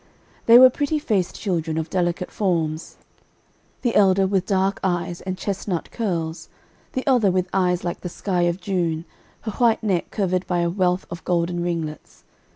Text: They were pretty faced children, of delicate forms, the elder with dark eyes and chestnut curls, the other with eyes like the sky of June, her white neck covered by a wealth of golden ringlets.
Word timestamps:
They 0.47 0.57
were 0.57 0.71
pretty 0.71 0.97
faced 0.97 1.39
children, 1.39 1.77
of 1.77 1.87
delicate 1.91 2.31
forms, 2.31 2.97
the 3.83 3.93
elder 3.95 4.25
with 4.25 4.47
dark 4.47 4.79
eyes 4.83 5.21
and 5.21 5.37
chestnut 5.37 5.91
curls, 5.91 6.49
the 6.93 7.05
other 7.05 7.29
with 7.29 7.47
eyes 7.53 7.83
like 7.83 8.01
the 8.01 8.09
sky 8.09 8.41
of 8.49 8.59
June, 8.59 9.05
her 9.41 9.51
white 9.51 9.83
neck 9.83 10.09
covered 10.09 10.47
by 10.47 10.61
a 10.61 10.71
wealth 10.71 11.05
of 11.11 11.23
golden 11.23 11.61
ringlets. 11.61 12.23